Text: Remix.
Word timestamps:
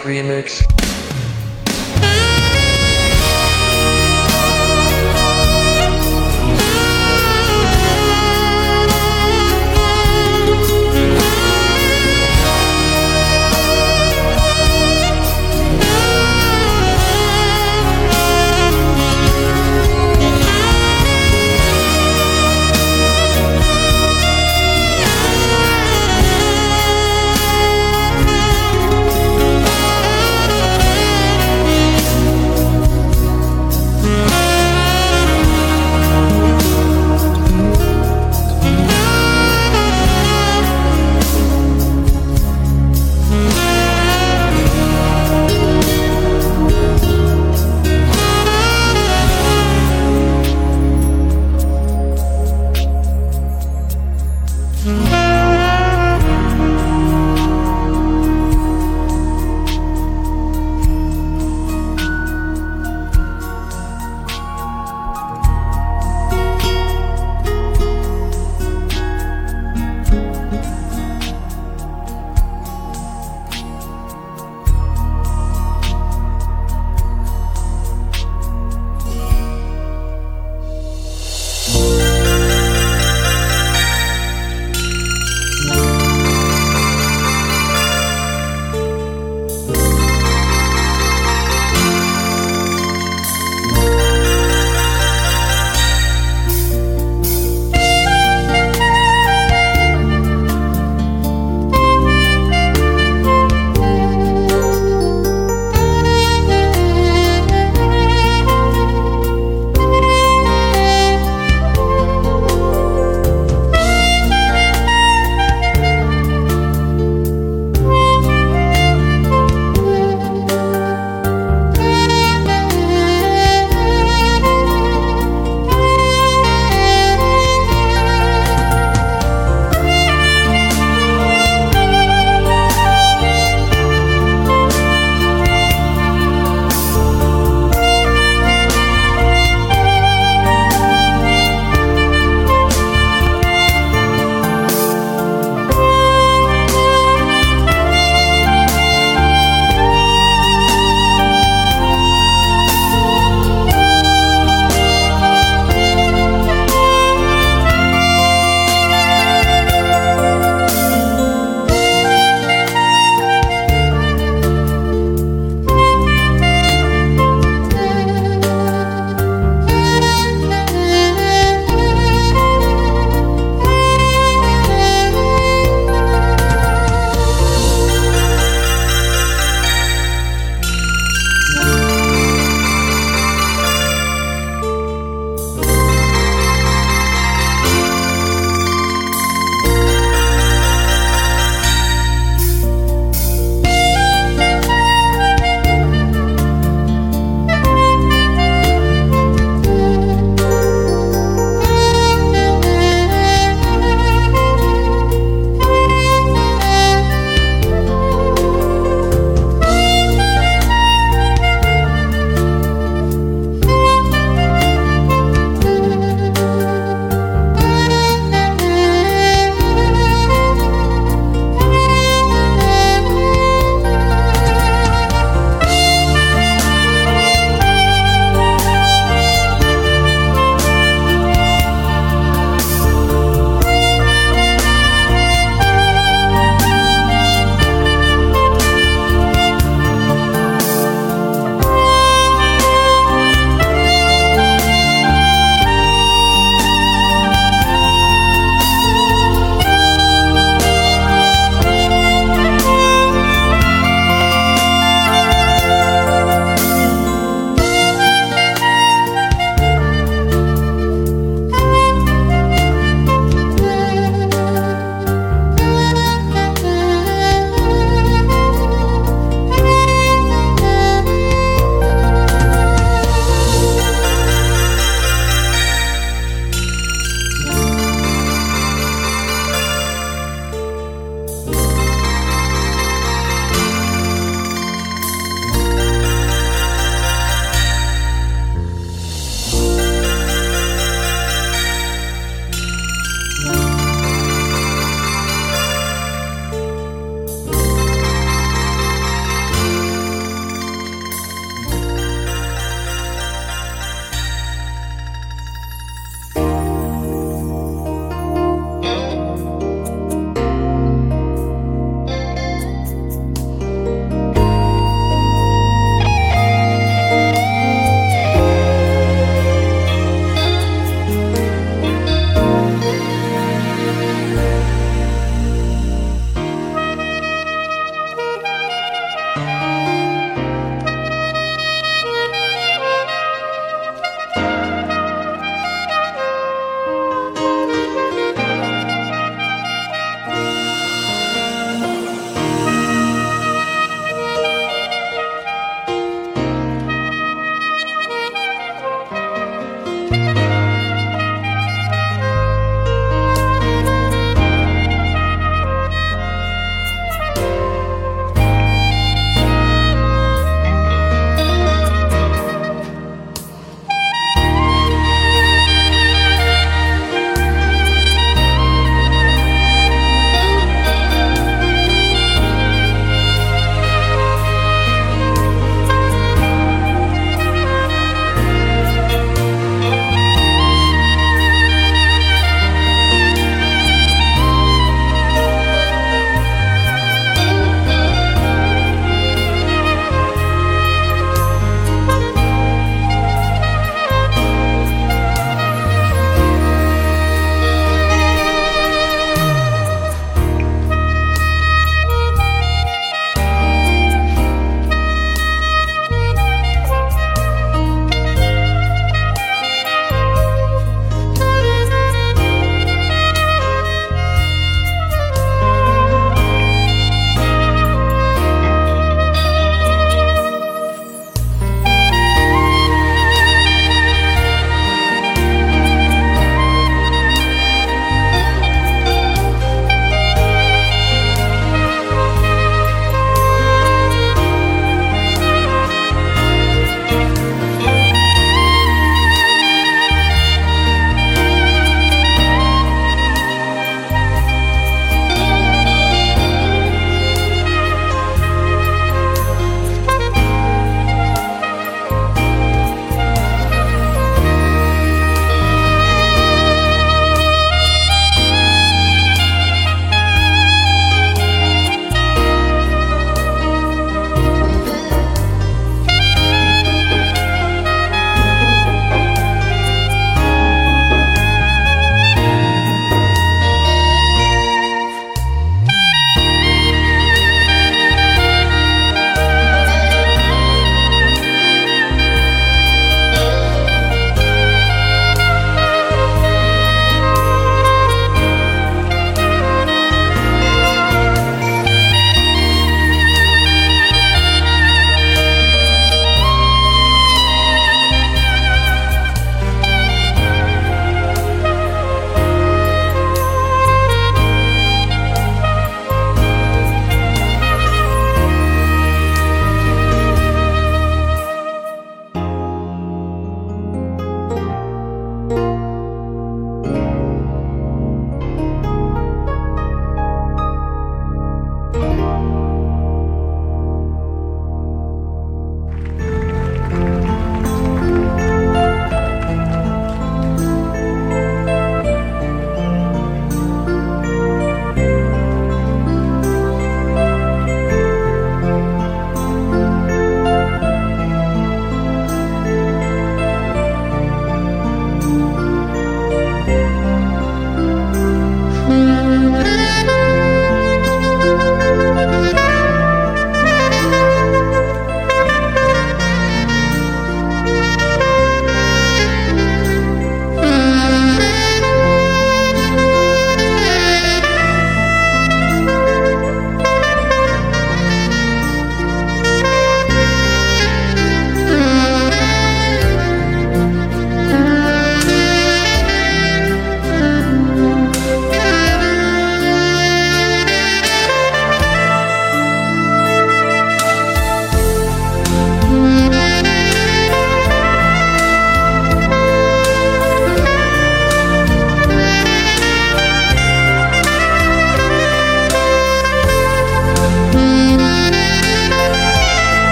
Remix. 0.00 0.67